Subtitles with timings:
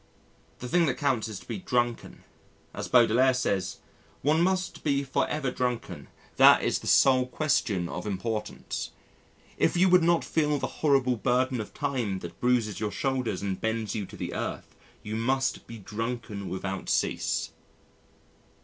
[0.57, 2.23] The thing that counts is to be drunken;
[2.73, 3.77] as Baudelaire says,
[4.23, 8.89] "One must be for ever drunken; that is the sole question of importance.
[9.59, 13.61] If you would not feel the horrible burden of time that bruises your shoulders and
[13.61, 17.51] bends you to the earth, you must be drunken without cease."